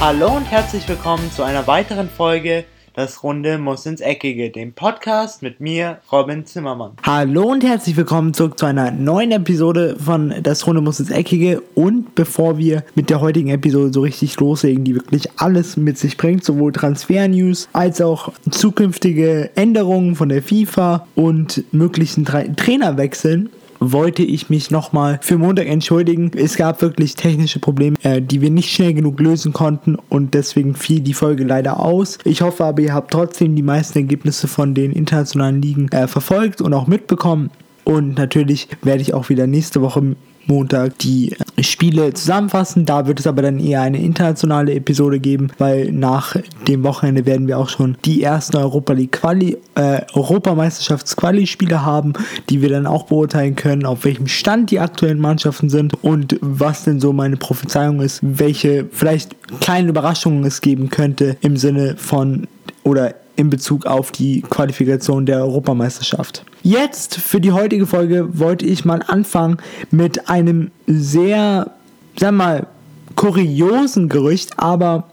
Hallo 0.00 0.36
und 0.36 0.44
herzlich 0.44 0.88
willkommen 0.88 1.28
zu 1.32 1.42
einer 1.42 1.66
weiteren 1.66 2.08
Folge 2.08 2.64
Das 2.94 3.24
Runde 3.24 3.58
muss 3.58 3.84
ins 3.84 4.00
Eckige, 4.00 4.48
dem 4.50 4.72
Podcast 4.72 5.42
mit 5.42 5.58
mir, 5.58 5.98
Robin 6.12 6.46
Zimmermann. 6.46 6.92
Hallo 7.02 7.50
und 7.50 7.64
herzlich 7.64 7.96
willkommen 7.96 8.32
zurück 8.32 8.60
zu 8.60 8.66
einer 8.66 8.92
neuen 8.92 9.32
Episode 9.32 9.96
von 9.98 10.32
Das 10.44 10.64
Runde 10.68 10.82
muss 10.82 11.00
ins 11.00 11.10
Eckige. 11.10 11.62
Und 11.74 12.14
bevor 12.14 12.58
wir 12.58 12.84
mit 12.94 13.10
der 13.10 13.20
heutigen 13.20 13.48
Episode 13.48 13.92
so 13.92 14.02
richtig 14.02 14.38
loslegen, 14.38 14.84
die 14.84 14.94
wirklich 14.94 15.28
alles 15.36 15.76
mit 15.76 15.98
sich 15.98 16.16
bringt, 16.16 16.44
sowohl 16.44 16.70
Transfer-News 16.70 17.68
als 17.72 18.00
auch 18.00 18.32
zukünftige 18.50 19.50
Änderungen 19.56 20.14
von 20.14 20.28
der 20.28 20.44
FIFA 20.44 21.08
und 21.16 21.64
möglichen 21.72 22.24
Tra 22.24 22.44
Trainerwechseln, 22.44 23.50
wollte 23.80 24.22
ich 24.22 24.50
mich 24.50 24.70
nochmal 24.70 25.18
für 25.22 25.38
Montag 25.38 25.66
entschuldigen. 25.66 26.30
Es 26.34 26.56
gab 26.56 26.82
wirklich 26.82 27.14
technische 27.14 27.58
Probleme, 27.58 27.96
äh, 28.02 28.20
die 28.20 28.40
wir 28.40 28.50
nicht 28.50 28.72
schnell 28.72 28.94
genug 28.94 29.20
lösen 29.20 29.52
konnten 29.52 29.96
und 30.08 30.34
deswegen 30.34 30.74
fiel 30.74 31.00
die 31.00 31.14
Folge 31.14 31.44
leider 31.44 31.80
aus. 31.80 32.18
Ich 32.24 32.42
hoffe 32.42 32.64
aber, 32.64 32.82
ihr 32.82 32.94
habt 32.94 33.12
trotzdem 33.12 33.54
die 33.56 33.62
meisten 33.62 33.98
Ergebnisse 33.98 34.48
von 34.48 34.74
den 34.74 34.92
internationalen 34.92 35.62
Ligen 35.62 35.88
äh, 35.88 36.08
verfolgt 36.08 36.60
und 36.60 36.74
auch 36.74 36.86
mitbekommen. 36.86 37.50
Und 37.84 38.18
natürlich 38.18 38.68
werde 38.82 39.00
ich 39.00 39.14
auch 39.14 39.28
wieder 39.30 39.46
nächste 39.46 39.80
Woche 39.80 40.14
Montag 40.48 40.98
die 40.98 41.34
Spiele 41.60 42.12
zusammenfassen. 42.14 42.84
Da 42.84 43.06
wird 43.06 43.20
es 43.20 43.26
aber 43.26 43.42
dann 43.42 43.60
eher 43.60 43.82
eine 43.82 44.02
internationale 44.02 44.74
Episode 44.74 45.20
geben, 45.20 45.48
weil 45.58 45.92
nach 45.92 46.36
dem 46.66 46.82
Wochenende 46.82 47.26
werden 47.26 47.46
wir 47.46 47.58
auch 47.58 47.68
schon 47.68 47.96
die 48.04 48.22
ersten 48.22 48.56
Europa 48.56 48.92
League 48.92 49.12
Quali, 49.12 49.56
äh, 49.74 50.02
Europameisterschafts-Quali-Spiele 50.14 51.84
haben, 51.84 52.14
die 52.48 52.62
wir 52.62 52.68
dann 52.68 52.86
auch 52.86 53.04
beurteilen 53.04 53.56
können, 53.56 53.86
auf 53.86 54.04
welchem 54.04 54.26
Stand 54.26 54.70
die 54.70 54.80
aktuellen 54.80 55.18
Mannschaften 55.18 55.68
sind 55.68 55.94
und 56.02 56.38
was 56.40 56.84
denn 56.84 57.00
so 57.00 57.12
meine 57.12 57.36
Prophezeiung 57.36 58.00
ist, 58.00 58.20
welche 58.22 58.86
vielleicht 58.90 59.36
kleinen 59.60 59.88
Überraschungen 59.88 60.44
es 60.44 60.60
geben 60.60 60.90
könnte 60.90 61.36
im 61.40 61.56
Sinne 61.56 61.96
von 61.96 62.46
oder 62.84 63.14
in 63.36 63.50
Bezug 63.50 63.86
auf 63.86 64.10
die 64.10 64.42
Qualifikation 64.42 65.24
der 65.24 65.38
Europameisterschaft. 65.38 66.44
Jetzt 66.62 67.16
für 67.16 67.40
die 67.40 67.52
heutige 67.52 67.86
Folge 67.86 68.38
wollte 68.38 68.66
ich 68.66 68.84
mal 68.84 69.02
anfangen 69.06 69.58
mit 69.90 70.28
einem 70.28 70.72
sehr, 70.86 71.70
sag 72.18 72.32
mal, 72.32 72.66
kuriosen 73.14 74.08
Gerücht, 74.08 74.58
aber 74.58 75.08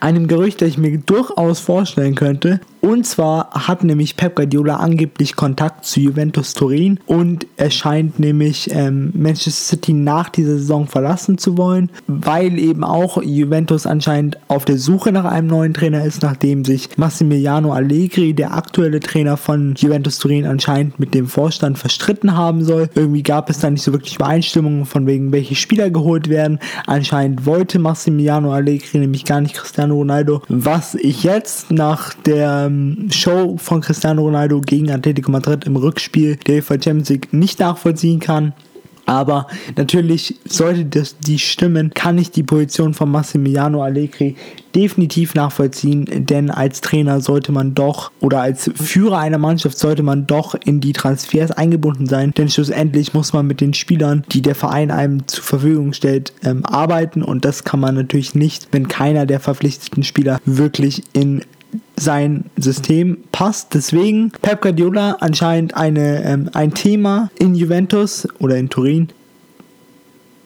einem 0.00 0.28
Gerücht, 0.28 0.60
das 0.60 0.68
ich 0.68 0.78
mir 0.78 0.98
durchaus 0.98 1.60
vorstellen 1.60 2.14
könnte. 2.14 2.60
Und 2.84 3.06
zwar 3.06 3.48
hat 3.50 3.82
nämlich 3.82 4.14
Pep 4.14 4.36
Guardiola 4.36 4.76
angeblich 4.76 5.36
Kontakt 5.36 5.86
zu 5.86 6.00
Juventus 6.00 6.52
Turin 6.52 7.00
und 7.06 7.46
er 7.56 7.70
scheint 7.70 8.18
nämlich 8.18 8.70
ähm, 8.72 9.10
Manchester 9.14 9.52
City 9.52 9.94
nach 9.94 10.28
dieser 10.28 10.58
Saison 10.58 10.86
verlassen 10.86 11.38
zu 11.38 11.56
wollen, 11.56 11.90
weil 12.08 12.58
eben 12.58 12.84
auch 12.84 13.22
Juventus 13.22 13.86
anscheinend 13.86 14.36
auf 14.48 14.66
der 14.66 14.76
Suche 14.76 15.12
nach 15.12 15.24
einem 15.24 15.46
neuen 15.46 15.72
Trainer 15.72 16.04
ist, 16.04 16.22
nachdem 16.22 16.66
sich 16.66 16.90
Massimiliano 16.98 17.72
Allegri, 17.72 18.34
der 18.34 18.52
aktuelle 18.52 19.00
Trainer 19.00 19.38
von 19.38 19.76
Juventus 19.78 20.18
Turin, 20.18 20.44
anscheinend 20.44 21.00
mit 21.00 21.14
dem 21.14 21.26
Vorstand 21.26 21.78
verstritten 21.78 22.36
haben 22.36 22.64
soll. 22.64 22.90
Irgendwie 22.94 23.22
gab 23.22 23.48
es 23.48 23.60
da 23.60 23.70
nicht 23.70 23.82
so 23.82 23.94
wirklich 23.94 24.16
Übereinstimmungen 24.16 24.84
von 24.84 25.06
wegen, 25.06 25.32
welche 25.32 25.54
Spieler 25.54 25.88
geholt 25.88 26.28
werden. 26.28 26.58
Anscheinend 26.86 27.46
wollte 27.46 27.78
Massimiliano 27.78 28.52
Allegri 28.52 28.98
nämlich 28.98 29.24
gar 29.24 29.40
nicht 29.40 29.54
Cristiano 29.54 29.94
Ronaldo, 29.94 30.42
was 30.50 30.94
ich 30.96 31.24
jetzt 31.24 31.70
nach 31.70 32.12
der 32.12 32.73
ähm, 32.74 33.10
Show 33.10 33.56
von 33.58 33.80
Cristiano 33.80 34.22
Ronaldo 34.22 34.60
gegen 34.60 34.90
Atletico 34.90 35.30
Madrid 35.30 35.64
im 35.64 35.76
Rückspiel 35.76 36.36
der 36.46 36.56
UEFA 36.56 36.74
Champions 36.74 37.08
League 37.08 37.32
nicht 37.32 37.60
nachvollziehen 37.60 38.20
kann. 38.20 38.52
Aber 39.06 39.48
natürlich 39.76 40.36
sollte 40.46 40.86
das 40.86 41.18
die 41.18 41.38
stimmen, 41.38 41.92
kann 41.92 42.16
ich 42.16 42.30
die 42.30 42.42
Position 42.42 42.94
von 42.94 43.10
Massimiliano 43.10 43.82
Allegri 43.82 44.34
definitiv 44.74 45.34
nachvollziehen, 45.34 46.06
denn 46.26 46.50
als 46.50 46.80
Trainer 46.80 47.20
sollte 47.20 47.52
man 47.52 47.74
doch 47.74 48.10
oder 48.20 48.40
als 48.40 48.70
Führer 48.74 49.18
einer 49.18 49.38
Mannschaft 49.38 49.78
sollte 49.78 50.02
man 50.02 50.26
doch 50.26 50.54
in 50.54 50.80
die 50.80 50.92
Transfers 50.92 51.50
eingebunden 51.50 52.06
sein, 52.06 52.32
denn 52.36 52.48
schlussendlich 52.48 53.14
muss 53.14 53.32
man 53.32 53.46
mit 53.46 53.60
den 53.60 53.74
Spielern, 53.74 54.24
die 54.32 54.42
der 54.42 54.54
Verein 54.54 54.90
einem 54.90 55.28
zur 55.28 55.44
Verfügung 55.44 55.92
stellt, 55.92 56.32
ähm, 56.42 56.64
arbeiten 56.64 57.22
und 57.22 57.44
das 57.44 57.62
kann 57.62 57.80
man 57.80 57.94
natürlich 57.94 58.34
nicht, 58.34 58.68
wenn 58.72 58.88
keiner 58.88 59.26
der 59.26 59.38
verpflichteten 59.38 60.02
Spieler 60.02 60.40
wirklich 60.44 61.02
in 61.12 61.42
sein 61.96 62.44
System 62.56 63.18
passt. 63.32 63.74
Deswegen 63.74 64.30
Pep 64.42 64.62
Guardiola 64.62 65.16
anscheinend 65.20 65.76
eine, 65.76 66.24
ähm, 66.24 66.50
ein 66.52 66.74
Thema 66.74 67.30
in 67.38 67.54
Juventus 67.54 68.28
oder 68.38 68.56
in 68.56 68.68
Turin. 68.68 69.08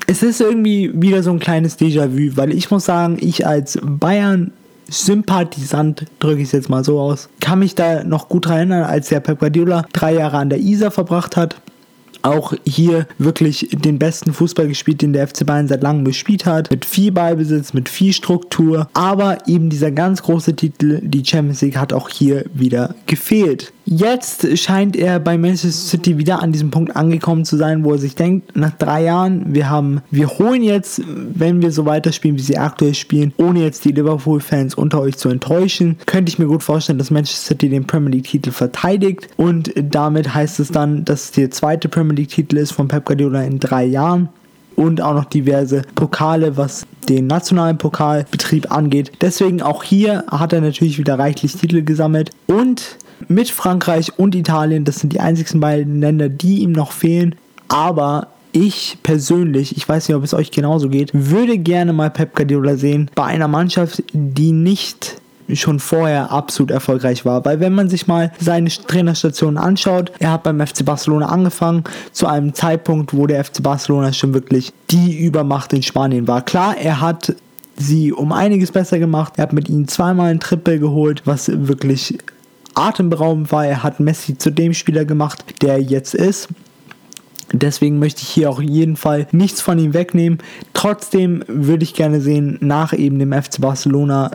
Es 0.06 0.22
ist 0.22 0.40
irgendwie 0.40 0.90
wieder 0.94 1.22
so 1.22 1.30
ein 1.30 1.38
kleines 1.38 1.78
Déjà-vu, 1.78 2.36
weil 2.36 2.52
ich 2.52 2.70
muss 2.70 2.86
sagen, 2.86 3.18
ich 3.20 3.46
als 3.46 3.78
Bayern 3.82 4.52
Sympathisant, 4.90 6.06
drücke 6.18 6.40
ich 6.40 6.46
es 6.46 6.52
jetzt 6.52 6.70
mal 6.70 6.82
so 6.82 6.98
aus, 6.98 7.28
kann 7.40 7.58
mich 7.58 7.74
da 7.74 8.04
noch 8.04 8.30
gut 8.30 8.46
erinnern, 8.46 8.84
als 8.84 9.10
der 9.10 9.20
Pep 9.20 9.38
Guardiola 9.38 9.84
drei 9.92 10.14
Jahre 10.14 10.38
an 10.38 10.48
der 10.48 10.60
Isar 10.60 10.90
verbracht 10.90 11.36
hat 11.36 11.56
auch 12.22 12.54
hier 12.66 13.06
wirklich 13.18 13.68
den 13.72 13.98
besten 13.98 14.32
Fußball 14.32 14.68
gespielt, 14.68 15.02
den 15.02 15.12
der 15.12 15.28
FC 15.28 15.46
Bayern 15.46 15.68
seit 15.68 15.82
langem 15.82 16.04
gespielt 16.04 16.46
hat. 16.46 16.70
Mit 16.70 16.84
viel 16.84 17.12
Ballbesitz, 17.12 17.72
mit 17.72 17.88
viel 17.88 18.12
Struktur. 18.12 18.88
Aber 18.92 19.46
eben 19.46 19.70
dieser 19.70 19.90
ganz 19.90 20.22
große 20.22 20.56
Titel, 20.56 21.00
die 21.02 21.24
Champions 21.24 21.62
League, 21.62 21.76
hat 21.76 21.92
auch 21.92 22.08
hier 22.08 22.44
wieder 22.52 22.94
gefehlt. 23.06 23.72
Jetzt 23.90 24.58
scheint 24.58 24.96
er 24.96 25.18
bei 25.18 25.38
Manchester 25.38 25.70
City 25.70 26.18
wieder 26.18 26.42
an 26.42 26.52
diesem 26.52 26.70
Punkt 26.70 26.94
angekommen 26.94 27.46
zu 27.46 27.56
sein, 27.56 27.84
wo 27.84 27.92
er 27.92 27.98
sich 27.98 28.14
denkt, 28.14 28.54
nach 28.54 28.72
drei 28.72 29.04
Jahren, 29.04 29.54
wir 29.54 29.70
haben, 29.70 30.02
wir 30.10 30.28
holen 30.28 30.62
jetzt, 30.62 31.00
wenn 31.06 31.62
wir 31.62 31.72
so 31.72 31.86
weiterspielen, 31.86 32.36
wie 32.36 32.42
sie 32.42 32.58
aktuell 32.58 32.92
spielen, 32.92 33.32
ohne 33.38 33.62
jetzt 33.62 33.86
die 33.86 33.92
Liverpool-Fans 33.92 34.74
unter 34.74 35.00
euch 35.00 35.16
zu 35.16 35.30
enttäuschen, 35.30 35.96
könnte 36.04 36.28
ich 36.28 36.38
mir 36.38 36.44
gut 36.44 36.62
vorstellen, 36.62 36.98
dass 36.98 37.10
Manchester 37.10 37.46
City 37.46 37.70
den 37.70 37.86
Premier 37.86 38.10
League-Titel 38.10 38.50
verteidigt 38.50 39.26
und 39.38 39.72
damit 39.74 40.34
heißt 40.34 40.60
es 40.60 40.68
dann, 40.68 41.06
dass 41.06 41.24
es 41.24 41.30
der 41.30 41.50
zweite 41.50 41.88
Premier 41.88 42.14
League-Titel 42.14 42.58
ist 42.58 42.72
von 42.72 42.88
Pep 42.88 43.06
Guardiola 43.06 43.42
in 43.44 43.58
drei 43.58 43.86
Jahren 43.86 44.28
und 44.76 45.00
auch 45.00 45.14
noch 45.14 45.24
diverse 45.24 45.80
Pokale, 45.94 46.58
was 46.58 46.86
den 47.08 47.26
nationalen 47.26 47.78
Pokalbetrieb 47.78 48.70
angeht. 48.70 49.12
Deswegen 49.22 49.62
auch 49.62 49.82
hier 49.82 50.24
hat 50.30 50.52
er 50.52 50.60
natürlich 50.60 50.98
wieder 50.98 51.18
reichlich 51.18 51.56
Titel 51.56 51.82
gesammelt 51.82 52.32
und 52.48 52.98
mit 53.26 53.50
Frankreich 53.50 54.18
und 54.18 54.34
Italien. 54.34 54.84
Das 54.84 55.00
sind 55.00 55.12
die 55.12 55.20
einzigsten 55.20 55.60
beiden 55.60 56.00
Länder, 56.00 56.28
die 56.28 56.60
ihm 56.60 56.72
noch 56.72 56.92
fehlen. 56.92 57.34
Aber 57.68 58.28
ich 58.52 58.98
persönlich, 59.02 59.76
ich 59.76 59.88
weiß 59.88 60.08
nicht, 60.08 60.16
ob 60.16 60.24
es 60.24 60.34
euch 60.34 60.50
genauso 60.50 60.88
geht, 60.88 61.10
würde 61.12 61.58
gerne 61.58 61.92
mal 61.92 62.10
Pep 62.10 62.34
Guardiola 62.34 62.76
sehen 62.76 63.10
bei 63.14 63.24
einer 63.24 63.48
Mannschaft, 63.48 64.02
die 64.12 64.52
nicht 64.52 65.20
schon 65.54 65.80
vorher 65.80 66.30
absolut 66.30 66.70
erfolgreich 66.70 67.24
war. 67.24 67.44
Weil 67.44 67.60
wenn 67.60 67.74
man 67.74 67.88
sich 67.88 68.06
mal 68.06 68.32
seine 68.38 68.68
Trainerstationen 68.68 69.56
anschaut, 69.56 70.12
er 70.18 70.32
hat 70.32 70.42
beim 70.42 70.64
FC 70.64 70.84
Barcelona 70.84 71.26
angefangen, 71.26 71.84
zu 72.12 72.26
einem 72.26 72.52
Zeitpunkt, 72.52 73.14
wo 73.14 73.26
der 73.26 73.44
FC 73.44 73.62
Barcelona 73.62 74.12
schon 74.12 74.34
wirklich 74.34 74.72
die 74.90 75.18
Übermacht 75.18 75.72
in 75.72 75.82
Spanien 75.82 76.28
war. 76.28 76.42
Klar, 76.42 76.76
er 76.76 77.00
hat 77.00 77.34
sie 77.76 78.12
um 78.12 78.32
einiges 78.32 78.72
besser 78.72 78.98
gemacht. 78.98 79.34
Er 79.36 79.44
hat 79.44 79.52
mit 79.52 79.68
ihnen 79.68 79.88
zweimal 79.88 80.30
ein 80.30 80.40
Triple 80.40 80.78
geholt, 80.78 81.22
was 81.24 81.50
wirklich 81.50 82.18
atemberaubend 82.78 83.50
war. 83.52 83.66
Er 83.66 83.82
hat 83.82 84.00
Messi 84.00 84.38
zu 84.38 84.50
dem 84.50 84.72
Spieler 84.72 85.04
gemacht, 85.04 85.62
der 85.62 85.74
er 85.74 85.82
jetzt 85.82 86.14
ist. 86.14 86.48
Deswegen 87.52 87.98
möchte 87.98 88.22
ich 88.22 88.28
hier 88.28 88.50
auch 88.50 88.60
jeden 88.60 88.96
Fall 88.96 89.26
nichts 89.32 89.60
von 89.60 89.78
ihm 89.78 89.94
wegnehmen. 89.94 90.38
Trotzdem 90.74 91.42
würde 91.48 91.84
ich 91.84 91.94
gerne 91.94 92.20
sehen, 92.20 92.58
nach 92.60 92.92
eben 92.92 93.18
dem 93.18 93.32
FC 93.32 93.60
Barcelona 93.60 94.32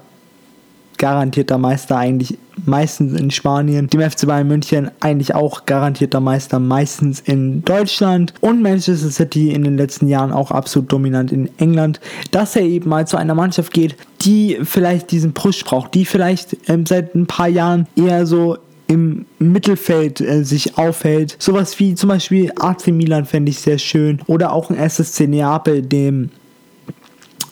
garantierter 0.97 1.57
Meister 1.57 1.97
eigentlich 1.97 2.37
meistens 2.65 3.19
in 3.19 3.31
Spanien, 3.31 3.87
dem 3.87 4.01
FC 4.01 4.27
Bayern 4.27 4.47
München 4.47 4.91
eigentlich 4.99 5.35
auch 5.35 5.65
garantierter 5.65 6.19
Meister 6.19 6.59
meistens 6.59 7.19
in 7.19 7.63
Deutschland. 7.63 8.33
Und 8.41 8.61
Manchester 8.61 9.09
City 9.09 9.51
in 9.51 9.63
den 9.63 9.77
letzten 9.77 10.07
Jahren 10.07 10.31
auch 10.31 10.51
absolut 10.51 10.91
dominant 10.91 11.31
in 11.31 11.49
England, 11.57 11.99
dass 12.31 12.55
er 12.55 12.63
eben 12.63 12.89
mal 12.89 13.07
zu 13.07 13.17
einer 13.17 13.35
Mannschaft 13.35 13.73
geht, 13.73 13.95
die 14.21 14.59
vielleicht 14.63 15.11
diesen 15.11 15.33
Push 15.33 15.63
braucht, 15.63 15.93
die 15.93 16.05
vielleicht 16.05 16.57
ähm, 16.69 16.85
seit 16.85 17.15
ein 17.15 17.27
paar 17.27 17.49
Jahren 17.49 17.87
eher 17.95 18.25
so 18.25 18.57
im 18.87 19.25
Mittelfeld 19.39 20.21
äh, 20.21 20.43
sich 20.43 20.77
aufhält. 20.77 21.35
Sowas 21.39 21.79
wie 21.79 21.95
zum 21.95 22.09
Beispiel 22.09 22.51
AC 22.59 22.87
Milan 22.87 23.25
fände 23.25 23.49
ich 23.49 23.59
sehr 23.59 23.77
schön. 23.77 24.21
Oder 24.27 24.53
auch 24.53 24.69
ein 24.69 24.77
SSC 24.77 25.27
Neapel, 25.27 25.81
dem 25.81 26.29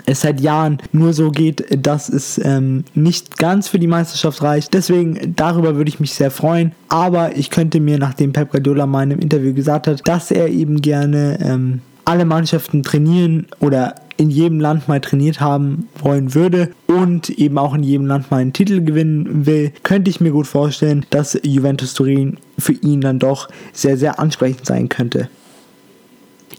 es 0.05 0.21
seit 0.21 0.41
Jahren 0.41 0.79
nur 0.91 1.13
so 1.13 1.31
geht, 1.31 1.65
dass 1.85 2.09
es 2.09 2.39
ähm, 2.43 2.83
nicht 2.93 3.37
ganz 3.37 3.67
für 3.67 3.79
die 3.79 3.87
Meisterschaft 3.87 4.41
reicht. 4.41 4.73
Deswegen 4.73 5.35
darüber 5.35 5.75
würde 5.75 5.89
ich 5.89 5.99
mich 5.99 6.13
sehr 6.13 6.31
freuen. 6.31 6.73
Aber 6.89 7.35
ich 7.37 7.49
könnte 7.49 7.79
mir, 7.79 7.97
nachdem 7.97 8.33
Pep 8.33 8.51
Guardiola 8.51 8.85
mal 8.85 9.03
in 9.03 9.11
einem 9.11 9.21
Interview 9.21 9.53
gesagt 9.53 9.87
hat, 9.87 10.07
dass 10.07 10.31
er 10.31 10.47
eben 10.49 10.81
gerne 10.81 11.39
ähm, 11.41 11.81
alle 12.05 12.25
Mannschaften 12.25 12.83
trainieren 12.83 13.47
oder 13.59 13.95
in 14.17 14.29
jedem 14.29 14.59
Land 14.59 14.87
mal 14.87 15.01
trainiert 15.01 15.41
haben 15.41 15.87
wollen 15.99 16.35
würde 16.35 16.69
und 16.85 17.29
eben 17.29 17.57
auch 17.57 17.73
in 17.73 17.81
jedem 17.83 18.05
Land 18.05 18.29
mal 18.29 18.37
einen 18.37 18.53
Titel 18.53 18.83
gewinnen 18.83 19.45
will, 19.45 19.71
könnte 19.83 20.11
ich 20.11 20.21
mir 20.21 20.31
gut 20.31 20.45
vorstellen, 20.47 21.05
dass 21.09 21.39
Juventus 21.43 21.93
Turin 21.95 22.37
für 22.57 22.73
ihn 22.73 23.01
dann 23.01 23.17
doch 23.17 23.49
sehr, 23.73 23.97
sehr 23.97 24.19
ansprechend 24.19 24.67
sein 24.67 24.89
könnte. 24.89 25.29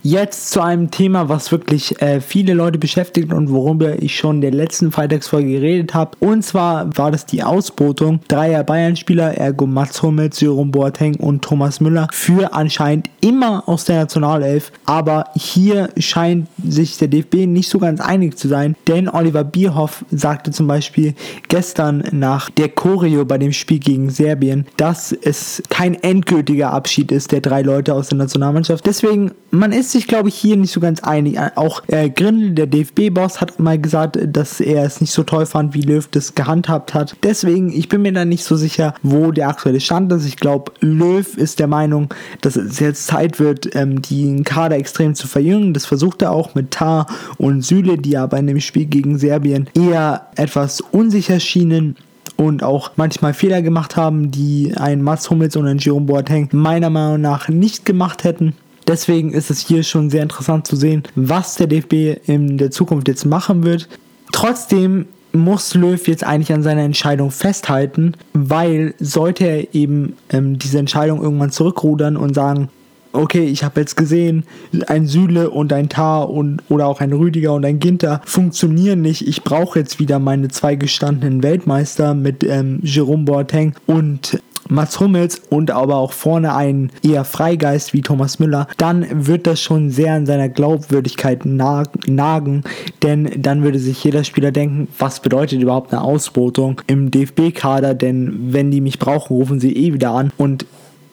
Jetzt 0.05 0.51
zu 0.51 0.59
einem 0.59 0.91
Thema, 0.91 1.29
was 1.29 1.53
wirklich 1.53 2.01
äh, 2.01 2.19
viele 2.19 2.53
Leute 2.53 2.77
beschäftigt 2.77 3.31
und 3.31 3.49
worüber 3.49 4.03
ich 4.03 4.17
schon 4.17 4.35
in 4.35 4.41
der 4.41 4.51
letzten 4.51 4.91
Freitagsfolge 4.91 5.49
geredet 5.49 5.93
habe. 5.93 6.17
Und 6.19 6.43
zwar 6.43 6.97
war 6.97 7.09
das 7.09 7.25
die 7.25 7.41
Ausbotung 7.41 8.19
dreier 8.27 8.65
Bayern-Spieler, 8.65 9.37
ergo 9.37 9.65
Mats 9.65 10.03
Hummels, 10.03 10.41
Jerome 10.41 10.71
Boateng 10.71 11.15
und 11.15 11.41
Thomas 11.41 11.79
Müller, 11.79 12.09
für 12.11 12.53
anscheinend 12.53 13.09
immer 13.21 13.63
aus 13.69 13.85
der 13.85 14.01
Nationalelf. 14.01 14.73
Aber 14.83 15.27
hier 15.37 15.89
scheint 15.95 16.49
sich 16.61 16.97
der 16.97 17.07
DFB 17.07 17.47
nicht 17.47 17.69
so 17.69 17.79
ganz 17.79 18.01
einig 18.01 18.37
zu 18.37 18.49
sein, 18.49 18.75
denn 18.89 19.07
Oliver 19.07 19.45
Bierhoff 19.45 20.03
sagte 20.11 20.51
zum 20.51 20.67
Beispiel 20.67 21.13
gestern 21.47 22.03
nach 22.11 22.49
der 22.49 22.67
Choreo 22.67 23.23
bei 23.23 23.37
dem 23.37 23.53
Spiel 23.53 23.79
gegen 23.79 24.09
Serbien, 24.09 24.65
dass 24.75 25.13
es 25.13 25.63
kein 25.69 25.95
endgültiger 25.95 26.73
Abschied 26.73 27.09
ist 27.13 27.31
der 27.31 27.39
drei 27.39 27.61
Leute 27.61 27.93
aus 27.93 28.09
der 28.09 28.17
Nationalmannschaft. 28.17 28.85
Deswegen, 28.85 29.31
man 29.49 29.71
ist 29.71 29.92
sich, 29.93 30.07
glaube 30.07 30.29
ich, 30.29 30.35
hier 30.35 30.57
nicht 30.57 30.71
so 30.71 30.79
ganz 30.79 31.01
einig. 31.01 31.39
Auch 31.55 31.81
äh, 31.87 32.09
Grindel, 32.09 32.51
der 32.51 32.67
DFB-Boss, 32.67 33.39
hat 33.39 33.59
mal 33.59 33.79
gesagt, 33.79 34.17
dass 34.21 34.59
er 34.59 34.83
es 34.83 34.99
nicht 34.99 35.11
so 35.11 35.23
toll 35.23 35.45
fand, 35.45 35.73
wie 35.73 35.81
Löw 35.81 36.05
das 36.07 36.35
gehandhabt 36.35 36.93
hat. 36.93 37.15
Deswegen, 37.23 37.71
ich 37.71 37.89
bin 37.89 38.01
mir 38.01 38.11
da 38.11 38.25
nicht 38.25 38.43
so 38.43 38.55
sicher, 38.55 38.93
wo 39.01 39.31
der 39.31 39.47
aktuelle 39.47 39.79
Stand 39.79 40.11
ist. 40.11 40.25
Ich 40.25 40.37
glaube, 40.37 40.71
Löw 40.81 41.37
ist 41.37 41.59
der 41.59 41.67
Meinung, 41.67 42.09
dass 42.41 42.55
es 42.55 42.79
jetzt 42.79 43.07
Zeit 43.07 43.39
wird, 43.39 43.75
ähm, 43.75 44.01
den 44.01 44.43
Kader 44.43 44.75
extrem 44.75 45.15
zu 45.15 45.27
verjüngen. 45.27 45.73
Das 45.73 45.85
versucht 45.85 46.21
er 46.21 46.31
auch 46.31 46.55
mit 46.55 46.71
Tar 46.71 47.07
und 47.37 47.61
Süle, 47.61 47.97
die 47.97 48.17
aber 48.17 48.37
in 48.37 48.47
dem 48.47 48.59
Spiel 48.59 48.85
gegen 48.85 49.17
Serbien 49.17 49.69
eher 49.75 50.27
etwas 50.35 50.81
unsicher 50.81 51.39
schienen 51.39 51.95
und 52.35 52.63
auch 52.63 52.91
manchmal 52.95 53.33
Fehler 53.33 53.61
gemacht 53.61 53.95
haben, 53.95 54.31
die 54.31 54.73
ein 54.75 55.01
Mats 55.01 55.29
Hummels 55.29 55.55
und 55.55 55.67
ein 55.67 55.77
Jerome 55.77 56.05
Boateng 56.05 56.49
meiner 56.51 56.89
Meinung 56.89 57.21
nach 57.21 57.47
nicht 57.47 57.85
gemacht 57.85 58.23
hätten. 58.23 58.55
Deswegen 58.87 59.31
ist 59.31 59.49
es 59.49 59.59
hier 59.59 59.83
schon 59.83 60.09
sehr 60.09 60.23
interessant 60.23 60.67
zu 60.67 60.75
sehen, 60.75 61.03
was 61.15 61.55
der 61.55 61.67
DFB 61.67 62.27
in 62.27 62.57
der 62.57 62.71
Zukunft 62.71 63.07
jetzt 63.07 63.25
machen 63.25 63.63
wird. 63.63 63.87
Trotzdem 64.31 65.05
muss 65.31 65.73
Löw 65.73 66.07
jetzt 66.07 66.23
eigentlich 66.23 66.53
an 66.53 66.63
seiner 66.63 66.83
Entscheidung 66.83 67.31
festhalten, 67.31 68.13
weil 68.33 68.93
sollte 68.99 69.45
er 69.45 69.73
eben 69.73 70.15
ähm, 70.29 70.59
diese 70.59 70.77
Entscheidung 70.77 71.21
irgendwann 71.21 71.51
zurückrudern 71.51 72.17
und 72.17 72.35
sagen, 72.35 72.69
okay, 73.13 73.45
ich 73.45 73.63
habe 73.63 73.79
jetzt 73.79 73.95
gesehen, 73.95 74.43
ein 74.87 75.07
Süle 75.07 75.49
und 75.49 75.71
ein 75.71 75.89
Tar 75.89 76.29
und 76.29 76.61
oder 76.69 76.87
auch 76.87 76.99
ein 76.99 77.13
Rüdiger 77.13 77.53
und 77.53 77.65
ein 77.65 77.79
Ginter 77.79 78.21
funktionieren 78.25 79.01
nicht. 79.01 79.27
Ich 79.27 79.43
brauche 79.43 79.79
jetzt 79.79 79.99
wieder 79.99 80.19
meine 80.19 80.49
zwei 80.49 80.75
gestandenen 80.75 81.43
Weltmeister 81.43 82.13
mit 82.13 82.43
ähm, 82.43 82.79
Jerome 82.83 83.25
Boateng 83.25 83.75
und 83.85 84.41
Mats 84.73 84.99
Hummels 84.99 85.41
und 85.49 85.71
aber 85.71 85.97
auch 85.97 86.11
vorne 86.11 86.55
einen 86.55 86.91
eher 87.03 87.23
Freigeist 87.25 87.93
wie 87.93 88.01
Thomas 88.01 88.39
Müller, 88.39 88.67
dann 88.77 89.27
wird 89.27 89.47
das 89.47 89.61
schon 89.61 89.89
sehr 89.89 90.13
an 90.13 90.25
seiner 90.25 90.49
Glaubwürdigkeit 90.49 91.45
nagen, 91.45 92.63
denn 93.01 93.29
dann 93.37 93.63
würde 93.63 93.79
sich 93.79 94.03
jeder 94.03 94.23
Spieler 94.23 94.51
denken, 94.51 94.87
was 94.97 95.19
bedeutet 95.19 95.61
überhaupt 95.61 95.93
eine 95.93 96.01
Ausbotung 96.01 96.81
im 96.87 97.11
DFB-Kader, 97.11 97.93
denn 97.93 98.53
wenn 98.53 98.71
die 98.71 98.81
mich 98.81 98.99
brauchen, 98.99 99.33
rufen 99.33 99.59
sie 99.59 99.73
eh 99.73 99.93
wieder 99.93 100.11
an 100.11 100.31
und 100.37 100.65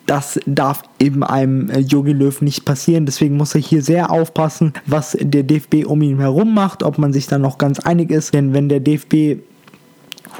das 0.07 0.39
darf 0.45 0.83
eben 0.99 1.23
einem 1.23 1.69
äh, 1.69 1.79
Löw 1.79 2.41
nicht 2.41 2.65
passieren. 2.65 3.05
Deswegen 3.05 3.37
muss 3.37 3.55
er 3.55 3.61
hier 3.61 3.81
sehr 3.81 4.11
aufpassen, 4.11 4.73
was 4.85 5.15
der 5.19 5.43
DFB 5.43 5.85
um 5.85 6.01
ihn 6.01 6.19
herum 6.19 6.53
macht, 6.53 6.83
ob 6.83 6.97
man 6.97 7.13
sich 7.13 7.27
da 7.27 7.37
noch 7.37 7.57
ganz 7.57 7.79
einig 7.79 8.11
ist. 8.11 8.33
Denn 8.33 8.53
wenn 8.53 8.67
der 8.67 8.81
DFB 8.81 9.41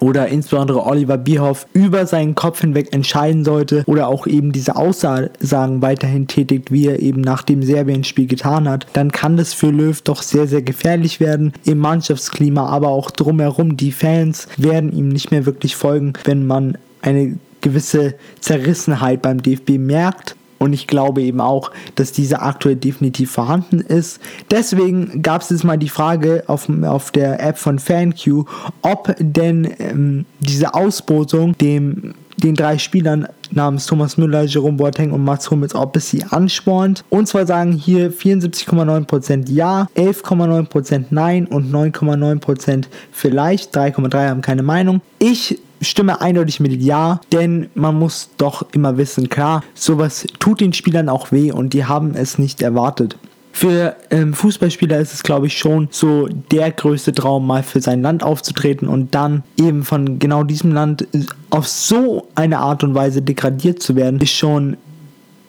oder 0.01 0.27
insbesondere 0.27 0.85
Oliver 0.85 1.17
Bierhoff 1.17 1.67
über 1.73 2.05
seinen 2.05 2.35
Kopf 2.35 2.61
hinweg 2.61 2.93
entscheiden 2.93 3.45
sollte 3.45 3.83
oder 3.85 4.07
auch 4.07 4.27
eben 4.27 4.51
diese 4.51 4.75
Aussagen 4.75 5.81
weiterhin 5.81 6.27
tätigt, 6.27 6.71
wie 6.71 6.87
er 6.87 6.99
eben 6.99 7.21
nach 7.21 7.43
dem 7.43 7.63
Serbien-Spiel 7.63 8.27
getan 8.27 8.67
hat, 8.67 8.87
dann 8.93 9.11
kann 9.11 9.37
das 9.37 9.53
für 9.53 9.69
Löw 9.69 10.01
doch 10.01 10.23
sehr, 10.23 10.47
sehr 10.47 10.63
gefährlich 10.63 11.19
werden 11.19 11.53
im 11.63 11.77
Mannschaftsklima, 11.77 12.65
aber 12.65 12.89
auch 12.89 13.11
drumherum. 13.11 13.77
Die 13.77 13.91
Fans 13.91 14.47
werden 14.57 14.91
ihm 14.91 15.09
nicht 15.09 15.31
mehr 15.31 15.45
wirklich 15.45 15.75
folgen, 15.75 16.13
wenn 16.25 16.47
man 16.47 16.77
eine 17.01 17.37
gewisse 17.61 18.15
Zerrissenheit 18.39 19.21
beim 19.21 19.41
DFB 19.41 19.77
merkt. 19.77 20.35
Und 20.61 20.73
ich 20.73 20.85
glaube 20.85 21.23
eben 21.23 21.41
auch, 21.41 21.71
dass 21.95 22.11
diese 22.11 22.43
aktuell 22.43 22.75
definitiv 22.75 23.31
vorhanden 23.31 23.79
ist. 23.79 24.19
Deswegen 24.51 25.23
gab 25.23 25.41
es 25.41 25.49
jetzt 25.49 25.63
mal 25.63 25.75
die 25.75 25.89
Frage 25.89 26.43
auf, 26.45 26.69
auf 26.83 27.09
der 27.09 27.43
App 27.43 27.57
von 27.57 27.79
FanQ, 27.79 28.45
ob 28.83 29.15
denn 29.17 29.73
ähm, 29.79 30.25
diese 30.39 30.75
Ausbotung 30.75 31.57
dem 31.57 32.13
den 32.37 32.53
drei 32.53 32.77
Spielern 32.77 33.27
namens 33.49 33.87
Thomas 33.87 34.17
Müller, 34.17 34.43
Jerome 34.43 34.77
Boateng 34.77 35.11
und 35.11 35.23
Mats 35.23 35.49
Hummels, 35.49 35.73
ob 35.73 35.95
es 35.95 36.09
sie 36.09 36.23
anspornt. 36.23 37.03
Und 37.09 37.27
zwar 37.27 37.47
sagen 37.47 37.73
hier 37.73 38.11
74,9% 38.11 39.49
Ja, 39.49 39.87
11,9% 39.95 41.05
Nein 41.09 41.47
und 41.47 41.73
9,9% 41.73 42.85
vielleicht. 43.11 43.75
3,3 43.75 44.29
haben 44.29 44.41
keine 44.41 44.63
Meinung. 44.63 45.01
Ich 45.17 45.59
stimme 45.81 46.21
eindeutig 46.21 46.59
mit 46.59 46.81
Ja, 46.81 47.19
denn 47.31 47.69
man 47.73 47.97
muss 47.97 48.29
doch 48.37 48.65
immer 48.71 48.97
wissen, 48.97 49.29
klar, 49.29 49.63
sowas 49.73 50.25
tut 50.39 50.61
den 50.61 50.73
Spielern 50.73 51.09
auch 51.09 51.31
weh 51.31 51.51
und 51.51 51.73
die 51.73 51.85
haben 51.85 52.13
es 52.15 52.37
nicht 52.37 52.61
erwartet. 52.61 53.17
Für 53.53 53.97
ähm, 54.11 54.33
Fußballspieler 54.33 54.99
ist 54.99 55.13
es, 55.13 55.23
glaube 55.23 55.47
ich, 55.47 55.57
schon 55.57 55.89
so 55.91 56.27
der 56.51 56.71
größte 56.71 57.11
Traum, 57.11 57.45
mal 57.45 57.63
für 57.63 57.81
sein 57.81 58.01
Land 58.01 58.23
aufzutreten 58.23 58.87
und 58.87 59.13
dann 59.13 59.43
eben 59.57 59.83
von 59.83 60.19
genau 60.19 60.43
diesem 60.43 60.71
Land 60.71 61.05
auf 61.49 61.67
so 61.67 62.29
eine 62.35 62.59
Art 62.59 62.83
und 62.83 62.95
Weise 62.95 63.21
degradiert 63.21 63.81
zu 63.81 63.95
werden, 63.95 64.21
ist 64.21 64.31
schon 64.31 64.77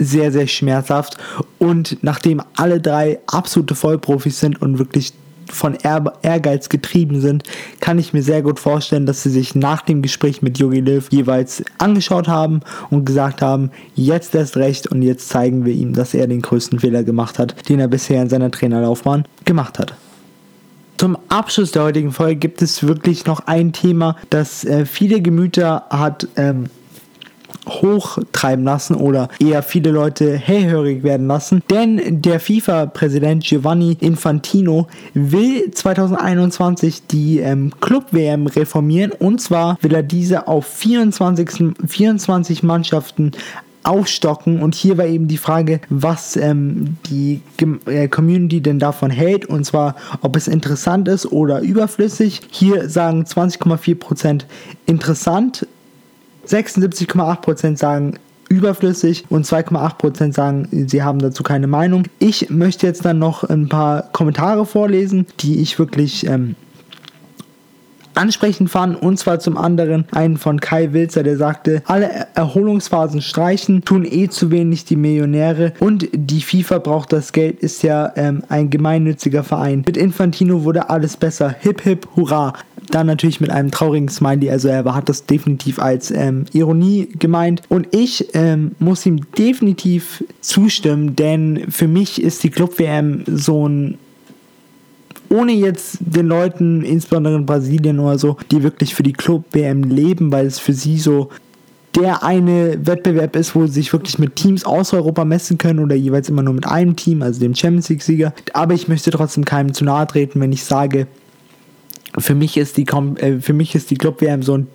sehr, 0.01 0.33
sehr 0.33 0.49
schmerzhaft. 0.49 1.17
Und 1.59 1.99
nachdem 2.03 2.43
alle 2.57 2.81
drei 2.81 3.21
absolute 3.29 3.77
Vollprofis 3.77 4.41
sind 4.41 4.61
und 4.61 4.79
wirklich 4.79 5.13
von 5.53 5.77
Ehrgeiz 6.23 6.69
getrieben 6.69 7.21
sind, 7.21 7.45
kann 7.81 7.99
ich 7.99 8.13
mir 8.13 8.23
sehr 8.23 8.43
gut 8.43 8.61
vorstellen, 8.61 9.07
dass 9.07 9.23
sie 9.23 9.31
sich 9.31 9.55
nach 9.55 9.83
dem 9.83 10.03
Gespräch 10.03 10.43
mit 10.43 10.59
Jogi 10.59 10.81
Löw 10.81 11.07
jeweils 11.11 11.63
angeschaut 11.79 12.29
haben 12.29 12.61
und 12.91 13.05
gesagt 13.05 13.43
haben, 13.43 13.71
jetzt 13.95 14.35
erst 14.35 14.57
recht 14.57 14.87
und 14.87 15.03
jetzt 15.03 15.29
zeigen 15.29 15.65
wir 15.65 15.73
ihm, 15.73 15.93
dass 15.93 16.15
er 16.15 16.27
den 16.27 16.43
größten 16.43 16.81
Fehler 16.81 17.05
gemacht 17.05 17.39
hat, 17.39 17.69
den 17.69 17.81
er 17.81 17.89
bisher 17.89 18.23
in 18.23 18.29
seiner 18.29 18.51
Trainerlaufbahn 18.51 19.25
gemacht 19.45 19.79
hat. 19.79 19.95
Zum 20.99 21.19
Abschluss 21.29 21.73
der 21.73 21.83
heutigen 21.83 22.13
Folge 22.13 22.37
gibt 22.37 22.63
es 22.63 22.87
wirklich 22.87 23.27
noch 23.27 23.41
ein 23.47 23.73
Thema, 23.73 24.17
das 24.31 24.65
äh, 24.65 24.87
viele 24.87 25.21
Gemüter 25.21 25.85
hat 25.91 26.29
ähm, 26.37 26.67
hochtreiben 27.69 28.65
lassen 28.65 28.95
oder 28.97 29.29
eher 29.39 29.63
viele 29.63 29.91
Leute 29.91 30.37
hellhörig 30.37 31.03
werden 31.03 31.27
lassen. 31.27 31.63
Denn 31.71 32.23
der 32.23 32.41
FIFA-Präsident 32.41 33.45
Giovanni 33.45 33.97
Infantino 34.01 34.89
will 35.15 35.71
2021 35.71 37.07
die 37.07 37.39
ähm, 37.39 37.73
Club-WM 37.81 38.47
reformieren 38.47 39.13
und 39.13 39.41
zwar 39.41 39.79
will 39.81 39.95
er 39.95 40.03
diese 40.03 40.49
auf 40.49 40.67
24, 40.67 41.75
24 41.87 42.63
Mannschaften 42.63 43.33
aufstocken 43.85 44.63
und 44.63 44.75
hier 44.75 44.97
war 44.97 45.07
eben 45.07 45.29
die 45.29 45.39
Frage, 45.39 45.81
was 45.89 46.37
ähm, 46.37 46.97
die 47.07 47.41
äh, 47.87 48.09
Community 48.09 48.61
denn 48.61 48.79
davon 48.79 49.11
hält 49.11 49.47
und 49.47 49.65
zwar, 49.65 49.97
ob 50.21 50.37
es 50.37 50.49
interessant 50.49 51.09
ist 51.09 51.27
oder 51.27 51.61
überflüssig. 51.61 52.41
Hier 52.51 52.89
sagen 52.89 53.25
20,4% 53.25 54.43
interessant, 54.87 55.67
76,8% 56.47 57.77
sagen 57.77 58.15
überflüssig 58.49 59.25
und 59.31 59.47
2,8% 59.47 60.35
sagen, 60.35 60.69
sie 60.71 61.03
haben 61.03 61.19
dazu 61.21 61.43
keine 61.43 61.67
Meinung. 61.67 62.05
Ich 62.19 62.51
möchte 62.51 62.87
jetzt 62.87 63.05
dann 63.05 63.19
noch 63.19 63.45
ein 63.45 63.69
paar 63.69 64.03
Kommentare 64.13 64.67
vorlesen, 64.67 65.27
die 65.41 65.61
ich 65.61 65.79
wirklich 65.79 66.27
ähm, 66.27 66.55
ansprechend 68.15 68.71
fand. 68.71 69.01
Und 69.01 69.19
zwar 69.19 69.41
zum 69.41 69.57
anderen 69.57 70.05
einen 70.13 70.37
von 70.37 70.61
Kai 70.61 70.93
Wilzer, 70.93 71.23
der 71.23 71.37
sagte, 71.37 71.83
alle 71.87 72.27
Erholungsphasen 72.35 73.23
streichen, 73.23 73.85
tun 73.85 74.05
eh 74.05 74.29
zu 74.29 74.51
wenig 74.51 74.85
die 74.85 74.97
Millionäre 74.97 75.73
und 75.81 76.09
die 76.13 76.43
FIFA 76.43 76.79
braucht 76.79 77.13
das 77.13 77.33
Geld, 77.33 77.61
ist 77.61 77.83
ja 77.83 78.13
ähm, 78.17 78.43
ein 78.49 78.71
gemeinnütziger 78.71 79.45
Verein. 79.45 79.83
Mit 79.87 79.97
Infantino 79.97 80.65
wurde 80.65 80.91
alles 80.91 81.17
besser. 81.17 81.55
Hip 81.61 81.83
hip, 81.83 82.07
hurra. 82.17 82.53
Dann 82.93 83.07
natürlich 83.07 83.41
mit 83.41 83.51
einem 83.51 83.71
traurigen 83.71 84.09
Smiley, 84.09 84.51
also 84.51 84.69
er 84.69 84.85
hat 84.95 85.09
das 85.09 85.25
definitiv 85.27 85.79
als 85.79 86.11
ähm, 86.11 86.45
Ironie 86.53 87.09
gemeint. 87.19 87.63
Und 87.69 87.89
ich 87.91 88.29
ähm, 88.35 88.73
muss 88.79 89.05
ihm 89.07 89.23
definitiv 89.37 90.23
zustimmen, 90.41 91.17
denn 91.17 91.65
für 91.71 91.89
mich 91.89 92.23
ist 92.23 92.45
die 92.45 92.51
Club-WM 92.51 93.25
so 93.27 93.69
ein 93.69 93.99
ohne 95.31 95.53
jetzt 95.53 95.97
den 96.01 96.27
Leuten, 96.27 96.83
insbesondere 96.85 97.37
in 97.37 97.47
Brasilien 97.47 97.99
oder 97.99 98.19
so, 98.19 98.37
die 98.51 98.63
wirklich 98.63 98.95
für 98.95 99.03
die 99.03 99.15
Club-WM 99.15 99.85
leben, 99.85 100.31
weil 100.31 100.45
es 100.45 100.59
für 100.59 100.75
sie 100.75 100.99
so 100.99 101.31
der 101.95 102.23
eine 102.23 102.79
Wettbewerb 102.87 103.37
ist, 103.37 103.55
wo 103.55 103.67
sie 103.67 103.75
sich 103.75 103.93
wirklich 103.93 104.19
mit 104.19 104.37
Teams 104.37 104.65
aus 104.65 104.93
Europa 104.93 105.25
messen 105.25 105.59
können 105.59 105.79
oder 105.79 105.95
jeweils 105.95 106.29
immer 106.29 106.43
nur 106.43 106.55
mit 106.55 106.67
einem 106.67 106.97
Team, 106.97 107.23
also 107.23 107.41
dem 107.41 107.55
Champions 107.55 107.89
League-Sieger. 107.89 108.35
Aber 108.53 108.75
ich 108.75 108.89
möchte 108.89 109.11
trotzdem 109.11 109.45
keinem 109.45 109.73
zu 109.73 109.85
nahe 109.85 110.07
treten, 110.07 110.41
wenn 110.41 110.53
ich 110.53 110.65
sage, 110.65 111.07
für 112.19 112.35
mich 112.35 112.57
ist 112.57 112.77
die, 112.77 112.87
äh, 112.87 113.41
für 113.41 113.53
mich 113.53 113.75
ist 113.75 113.91
die 113.91 113.97
Club-WM 113.97 114.43
so 114.43 114.59
ein 114.59 114.67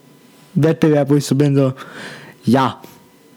Wettbewerb, 0.55 1.09
wo 1.09 1.15
ich 1.15 1.25
so 1.25 1.35
bin, 1.35 1.55
so, 1.55 1.73
ja, 2.43 2.81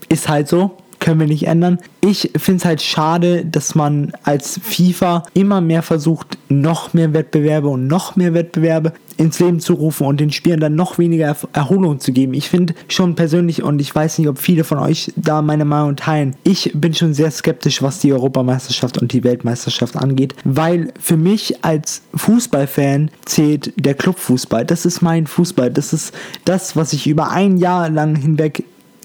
ist 0.09 0.28
halt 0.28 0.49
so, 0.49 0.76
können 1.11 1.19
wir 1.19 1.26
nicht 1.26 1.49
ändern. 1.49 1.79
Ich 2.02 2.31
finde 2.37 2.59
es 2.59 2.64
halt 2.64 2.83
schade, 2.83 3.45
dass 3.45 3.75
man 3.75 4.12
als 4.23 4.61
FIFA 4.62 5.25
immer 5.35 5.61
mehr 5.61 5.83
versucht, 5.83 6.38
noch 6.49 6.95
mehr 6.95 7.12
Wettbewerbe 7.12 7.67
und 7.67 7.88
noch 7.88 8.14
mehr 8.14 8.33
Wettbewerbe 8.33 8.93
ins 9.17 9.40
Leben 9.40 9.59
zu 9.59 9.75
rufen 9.75 10.07
und 10.07 10.21
den 10.21 10.31
Spielern 10.31 10.61
dann 10.61 10.76
noch 10.76 10.99
weniger 10.99 11.37
Erholung 11.52 11.99
zu 11.99 12.12
geben. 12.12 12.33
Ich 12.33 12.49
finde 12.49 12.75
schon 12.87 13.17
persönlich, 13.17 13.64
und 13.64 13.81
ich 13.81 13.93
weiß 13.93 14.19
nicht, 14.19 14.29
ob 14.29 14.38
viele 14.38 14.62
von 14.62 14.79
euch 14.79 15.12
da 15.17 15.43
meine 15.43 15.64
Meinung 15.64 15.97
teilen, 15.97 16.37
ich 16.45 16.71
bin 16.75 16.95
schon 16.95 17.12
sehr 17.12 17.33
skeptisch, 17.33 17.83
was 17.83 17.99
die 17.99 18.12
Europameisterschaft 18.12 18.99
und 18.99 19.12
die 19.12 19.25
Weltmeisterschaft 19.25 19.97
angeht, 19.97 20.37
weil 20.45 20.93
für 21.00 21.17
mich 21.17 21.64
als 21.64 22.02
Fußballfan 22.14 23.11
zählt 23.25 23.73
der 23.76 23.95
Clubfußball. 23.95 24.64
Das 24.64 24.87
ist 24.87 25.02
mein 25.02 25.26
Fußball. 25.26 25.73
Das 25.73 25.93
ist 25.93 26.14
das, 26.45 26.76
was 26.76 26.93
ich 26.93 27.09
über 27.09 27.33
ein 27.33 27.59
Jahr 27.59 27.90
lang 27.90 28.14
hinweg 28.14 28.62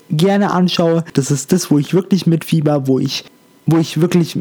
gerne 0.10 0.52
anschaue. 0.52 1.04
Das 1.14 1.32
ist 1.32 1.52
das, 1.52 1.72
wo 1.72 1.78
ich 1.78 1.94
wirklich 1.94 2.28
mitfieber, 2.28 2.88
wo 2.88 3.00
ich, 3.00 3.26
wo 3.66 3.78
ich 3.78 4.02
wirklich 4.02 4.38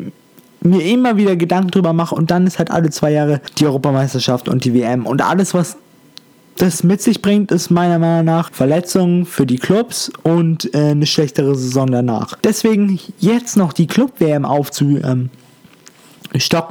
mir 0.60 0.82
immer 0.82 1.16
wieder 1.16 1.36
Gedanken 1.36 1.70
drüber 1.70 1.92
mache 1.92 2.14
und 2.14 2.30
dann 2.30 2.46
ist 2.46 2.58
halt 2.58 2.70
alle 2.70 2.90
zwei 2.90 3.12
Jahre 3.12 3.40
die 3.58 3.66
Europameisterschaft 3.66 4.48
und 4.48 4.64
die 4.64 4.74
WM 4.74 5.06
und 5.06 5.22
alles, 5.22 5.52
was 5.52 5.76
das 6.56 6.84
mit 6.84 7.02
sich 7.02 7.20
bringt, 7.20 7.50
ist 7.50 7.70
meiner 7.70 7.98
Meinung 7.98 8.26
nach 8.26 8.52
Verletzungen 8.52 9.26
für 9.26 9.44
die 9.44 9.58
Clubs 9.58 10.10
und 10.22 10.72
äh, 10.74 10.90
eine 10.90 11.06
schlechtere 11.06 11.54
Saison 11.56 11.90
danach. 11.90 12.36
Deswegen 12.44 12.98
jetzt 13.18 13.56
noch 13.56 13.72
die 13.72 13.86
Club-WM 13.86 14.44
aufzustocken 14.44 15.04
ähm, 15.04 15.30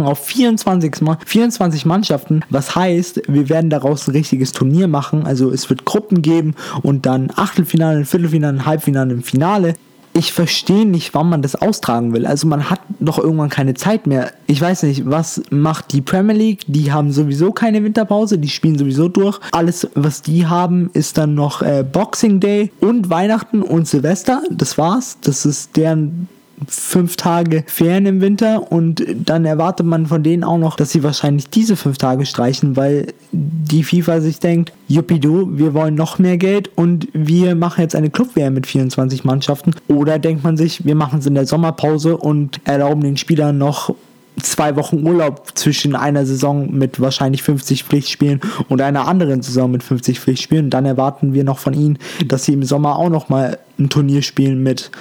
auf 0.05 0.25
24, 0.25 0.95
24 1.25 1.85
Mannschaften, 1.85 2.41
was 2.49 2.75
heißt, 2.75 3.21
wir 3.27 3.49
werden 3.49 3.69
daraus 3.69 4.07
ein 4.07 4.11
richtiges 4.11 4.51
Turnier 4.51 4.87
machen. 4.87 5.25
Also 5.25 5.51
es 5.51 5.69
wird 5.69 5.85
Gruppen 5.85 6.21
geben 6.21 6.55
und 6.81 7.05
dann 7.05 7.31
Achtelfinale, 7.35 8.05
Viertelfinale, 8.05 8.65
Halbfinale, 8.65 9.21
Finale 9.21 9.75
ich 10.15 10.31
verstehe 10.31 10.85
nicht, 10.85 11.13
wann 11.13 11.29
man 11.29 11.41
das 11.41 11.55
austragen 11.55 12.13
will. 12.13 12.25
Also 12.25 12.47
man 12.47 12.69
hat 12.69 12.81
doch 12.99 13.17
irgendwann 13.17 13.49
keine 13.49 13.73
Zeit 13.73 14.05
mehr. 14.05 14.31
Ich 14.45 14.61
weiß 14.61 14.83
nicht, 14.83 15.09
was 15.09 15.41
macht 15.49 15.91
die 15.91 16.01
Premier 16.01 16.35
League? 16.35 16.61
Die 16.67 16.91
haben 16.91 17.11
sowieso 17.11 17.51
keine 17.51 17.83
Winterpause, 17.83 18.37
die 18.37 18.49
spielen 18.49 18.77
sowieso 18.77 19.09
durch. 19.09 19.39
Alles, 19.51 19.87
was 19.95 20.21
die 20.21 20.45
haben, 20.45 20.91
ist 20.93 21.17
dann 21.17 21.33
noch 21.33 21.61
äh, 21.63 21.83
Boxing 21.83 22.39
Day 22.39 22.71
und 22.79 23.09
Weihnachten 23.09 23.63
und 23.63 23.87
Silvester. 23.87 24.43
Das 24.51 24.77
war's. 24.77 25.17
Das 25.21 25.45
ist 25.45 25.75
deren 25.75 26.29
fünf 26.67 27.15
Tage 27.15 27.63
Ferien 27.67 28.05
im 28.05 28.21
Winter 28.21 28.71
und 28.71 29.03
dann 29.15 29.45
erwartet 29.45 29.85
man 29.85 30.05
von 30.05 30.23
denen 30.23 30.43
auch 30.43 30.57
noch, 30.57 30.75
dass 30.75 30.91
sie 30.91 31.03
wahrscheinlich 31.03 31.49
diese 31.49 31.75
fünf 31.75 31.97
Tage 31.97 32.25
streichen, 32.25 32.75
weil 32.75 33.13
die 33.31 33.83
FIFA 33.83 34.21
sich 34.21 34.39
denkt, 34.39 34.73
Juppidu, 34.87 35.49
wir 35.57 35.73
wollen 35.73 35.95
noch 35.95 36.19
mehr 36.19 36.37
Geld 36.37 36.69
und 36.75 37.07
wir 37.13 37.55
machen 37.55 37.81
jetzt 37.81 37.95
eine 37.95 38.09
Clubwehr 38.09 38.51
mit 38.51 38.67
24 38.67 39.23
Mannschaften. 39.23 39.73
Oder 39.87 40.19
denkt 40.19 40.43
man 40.43 40.57
sich, 40.57 40.85
wir 40.85 40.95
machen 40.95 41.19
es 41.19 41.25
in 41.25 41.35
der 41.35 41.45
Sommerpause 41.45 42.17
und 42.17 42.59
erlauben 42.65 43.01
den 43.01 43.17
Spielern 43.17 43.57
noch 43.57 43.93
zwei 44.41 44.75
Wochen 44.75 45.05
Urlaub 45.05 45.51
zwischen 45.55 45.95
einer 45.95 46.25
Saison 46.25 46.71
mit 46.71 46.99
wahrscheinlich 46.99 47.43
50 47.43 47.83
Pflichtspielen 47.83 48.41
und 48.69 48.81
einer 48.81 49.07
anderen 49.07 49.41
Saison 49.41 49.69
mit 49.69 49.83
50 49.83 50.19
Pflichtspielen. 50.19 50.69
Dann 50.69 50.85
erwarten 50.85 51.33
wir 51.33 51.43
noch 51.43 51.59
von 51.59 51.73
ihnen, 51.73 51.99
dass 52.27 52.45
sie 52.45 52.53
im 52.53 52.63
Sommer 52.63 52.97
auch 52.97 53.09
noch 53.09 53.29
mal 53.29 53.59
ein 53.77 53.89
Turnier 53.89 54.21
spielen 54.21 54.63
mit 54.63 54.91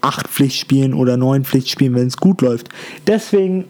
acht 0.00 0.28
Pflichtspielen 0.28 0.94
oder 0.94 1.16
neun 1.16 1.44
Pflichtspielen, 1.44 1.94
wenn 1.94 2.06
es 2.06 2.16
gut 2.16 2.40
läuft. 2.40 2.68
Deswegen, 3.06 3.64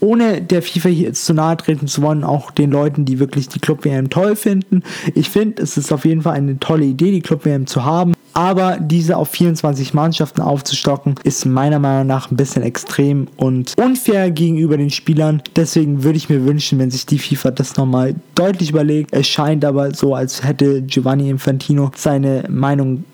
ohne 0.00 0.42
der 0.42 0.62
FIFA 0.62 0.88
hier 0.88 1.08
jetzt 1.08 1.24
zu 1.24 1.34
nahe 1.34 1.56
treten 1.56 1.86
zu 1.86 2.02
wollen, 2.02 2.24
auch 2.24 2.50
den 2.50 2.70
Leuten, 2.70 3.04
die 3.04 3.18
wirklich 3.18 3.48
die 3.48 3.58
Club-WM 3.58 4.10
toll 4.10 4.36
finden. 4.36 4.82
Ich 5.14 5.30
finde, 5.30 5.62
es 5.62 5.76
ist 5.76 5.92
auf 5.92 6.04
jeden 6.04 6.22
Fall 6.22 6.34
eine 6.34 6.58
tolle 6.58 6.84
Idee, 6.84 7.10
die 7.10 7.22
Club-WM 7.22 7.66
zu 7.66 7.84
haben. 7.84 8.14
Aber 8.34 8.78
diese 8.80 9.16
auf 9.16 9.28
24 9.28 9.94
Mannschaften 9.94 10.40
aufzustocken, 10.42 11.14
ist 11.22 11.46
meiner 11.46 11.78
Meinung 11.78 12.08
nach 12.08 12.30
ein 12.30 12.36
bisschen 12.36 12.64
extrem 12.64 13.28
und 13.36 13.74
unfair 13.78 14.32
gegenüber 14.32 14.76
den 14.76 14.90
Spielern. 14.90 15.40
Deswegen 15.54 16.02
würde 16.02 16.16
ich 16.16 16.28
mir 16.28 16.44
wünschen, 16.44 16.80
wenn 16.80 16.90
sich 16.90 17.06
die 17.06 17.20
FIFA 17.20 17.52
das 17.52 17.76
nochmal 17.76 18.16
deutlich 18.34 18.70
überlegt. 18.70 19.10
Es 19.12 19.28
scheint 19.28 19.64
aber 19.64 19.94
so, 19.94 20.16
als 20.16 20.42
hätte 20.42 20.82
Giovanni 20.82 21.30
Infantino 21.30 21.92
seine 21.96 22.44
Meinung 22.48 23.04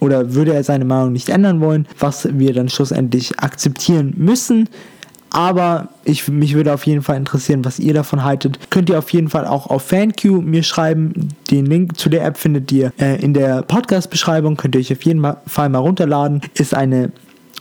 oder 0.00 0.34
würde 0.34 0.54
er 0.54 0.64
seine 0.64 0.84
Meinung 0.84 1.12
nicht 1.12 1.28
ändern 1.28 1.60
wollen, 1.60 1.86
was 1.98 2.28
wir 2.30 2.52
dann 2.52 2.68
schlussendlich 2.68 3.38
akzeptieren 3.38 4.14
müssen. 4.16 4.68
Aber 5.30 5.88
ich, 6.04 6.28
mich 6.28 6.54
würde 6.54 6.72
auf 6.72 6.86
jeden 6.86 7.02
Fall 7.02 7.16
interessieren, 7.16 7.64
was 7.64 7.80
ihr 7.80 7.92
davon 7.92 8.22
haltet. 8.22 8.70
Könnt 8.70 8.88
ihr 8.88 8.96
auf 8.96 9.10
jeden 9.10 9.28
Fall 9.28 9.48
auch 9.48 9.66
auf 9.66 9.82
FanQ 9.82 10.24
mir 10.42 10.62
schreiben. 10.62 11.30
Den 11.50 11.66
Link 11.66 11.98
zu 11.98 12.08
der 12.08 12.24
App 12.24 12.36
findet 12.36 12.70
ihr 12.70 12.92
äh, 13.00 13.20
in 13.20 13.34
der 13.34 13.62
Podcast-Beschreibung. 13.62 14.56
Könnt 14.56 14.76
ihr 14.76 14.80
euch 14.80 14.92
auf 14.92 15.02
jeden 15.02 15.26
Fall 15.46 15.68
mal 15.70 15.80
runterladen. 15.80 16.40
Ist 16.54 16.72
eine 16.72 17.10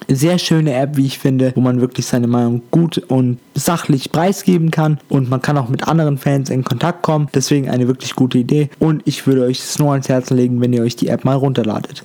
sehr 0.08 0.38
schöne 0.38 0.74
App, 0.74 0.98
wie 0.98 1.06
ich 1.06 1.20
finde, 1.20 1.54
wo 1.56 1.62
man 1.62 1.82
wirklich 1.82 2.06
seine 2.06 2.28
Meinung 2.28 2.62
gut 2.72 2.98
und 2.98 3.40
sachlich 3.56 4.12
preisgeben 4.12 4.72
kann 4.72 5.00
und 5.10 5.30
man 5.30 5.42
kann 5.42 5.58
auch 5.58 5.70
mit 5.70 5.88
anderen 5.88 6.18
Fans 6.18 6.50
in 6.50 6.64
Kontakt 6.64 7.02
kommen. 7.04 7.30
Deswegen 7.34 7.70
eine 7.70 7.88
wirklich 7.88 8.16
gute 8.16 8.38
Idee 8.38 8.70
und 8.80 9.02
ich 9.06 9.26
würde 9.28 9.44
euch 9.44 9.60
es 9.60 9.80
nur 9.80 9.92
ans 9.92 10.10
Herz 10.10 10.30
legen, 10.30 10.62
wenn 10.62 10.74
ihr 10.74 10.84
euch 10.84 10.96
die 10.96 11.08
App 11.08 11.26
mal 11.26 11.36
runterladet. 11.36 12.04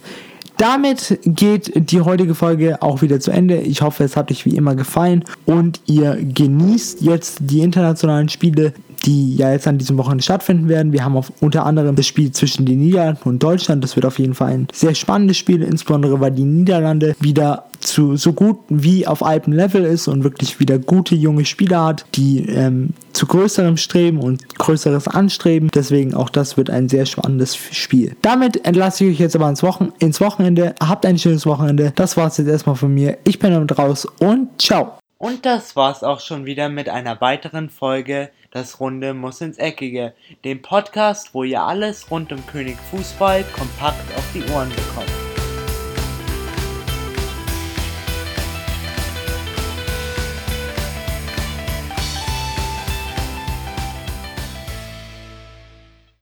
Damit 0.59 1.21
geht 1.25 1.73
die 1.76 2.00
heutige 2.00 2.35
Folge 2.35 2.83
auch 2.83 3.00
wieder 3.00 3.21
zu 3.21 3.30
Ende. 3.30 3.61
Ich 3.61 3.80
hoffe, 3.80 4.02
es 4.02 4.16
hat 4.16 4.33
euch 4.33 4.45
wie 4.45 4.57
immer 4.57 4.75
gefallen 4.75 5.25
und 5.47 5.80
ihr 5.87 6.18
genießt 6.21 7.00
jetzt 7.00 7.38
die 7.42 7.61
internationalen 7.61 8.28
Spiele, 8.28 8.73
die 9.09 9.37
ja 9.37 9.50
jetzt 9.50 9.67
an 9.67 9.79
diesem 9.79 9.97
Wochenende 9.97 10.23
stattfinden 10.23 10.69
werden. 10.69 10.93
Wir 10.93 11.03
haben 11.03 11.17
auf, 11.17 11.33
unter 11.41 11.65
anderem 11.65 11.97
das 11.97 12.07
Spiel 12.07 12.31
zwischen 12.31 12.67
den 12.67 12.81
Niederlanden 12.81 13.27
und 13.27 13.43
Deutschland. 13.43 13.83
Das 13.83 13.97
wird 13.97 14.05
auf 14.05 14.19
jeden 14.19 14.35
Fall 14.35 14.53
ein 14.53 14.69
sehr 14.71 14.95
spannendes 14.95 15.38
Spiel, 15.38 15.62
insbesondere 15.62 16.21
weil 16.21 16.31
die 16.31 16.45
Niederlande 16.45 17.17
wieder 17.19 17.65
zu 17.81 18.17
so 18.17 18.35
gut 18.35 18.59
wie 18.69 19.07
auf 19.07 19.25
altem 19.25 19.55
Level 19.55 19.85
ist 19.85 20.09
und 20.09 20.25
wirklich 20.25 20.61
wieder 20.61 20.79
gute 20.79 21.15
junge 21.15 21.47
Spieler 21.47 21.87
hat, 21.87 22.05
die 22.17 22.47
ähm, 22.49 22.91
zu 23.15 23.27
größerem 23.27 23.79
Streben 23.79 24.19
und 24.19 24.47
größeres 24.59 25.09
Anstreben. 25.09 25.71
Deswegen 25.73 26.12
auch 26.12 26.29
das 26.29 26.59
wird 26.59 26.69
ein 26.69 26.91
sehr 26.91 27.07
spannendes 27.07 27.57
Spiel. 27.57 28.15
Damit 28.21 28.67
entlasse 28.67 29.05
ich 29.05 29.15
euch 29.15 29.21
jetzt 29.21 29.37
aber 29.37 29.49
ins, 29.49 29.62
Wochen 29.62 29.93
ins 30.00 30.21
Wochenende. 30.21 30.75
Habt 30.81 31.07
ein 31.07 31.19
schönes 31.19 31.47
Wochenende. 31.47 31.93
Das 31.95 32.19
war 32.19 32.27
es 32.27 32.37
jetzt 32.37 32.49
erstmal 32.49 32.77
von 32.77 32.93
mir. 32.93 33.17
Ich 33.25 33.38
bin 33.38 33.53
damit 33.53 33.79
raus 33.79 34.07
und 34.19 34.49
ciao. 34.61 34.98
Und 35.19 35.47
das 35.47 35.75
war's 35.75 36.05
auch 36.05 36.21
schon 36.21 36.47
wieder 36.47 36.69
mit 36.69 36.89
einer 36.89 37.21
weiteren 37.21 37.71
Folge 37.71 38.31
Das 38.53 38.79
Runde 38.79 39.15
muss 39.15 39.41
ins 39.41 39.59
Eckige, 39.59 40.15
dem 40.45 40.63
Podcast, 40.63 41.35
wo 41.35 41.43
ihr 41.43 41.61
alles 41.61 42.09
rund 42.11 42.33
um 42.33 42.47
König 42.47 42.77
Fußball 42.93 43.43
kompakt 43.53 44.17
auf 44.17 44.25
die 44.33 44.49
Ohren 44.53 44.71
bekommt. 44.71 45.28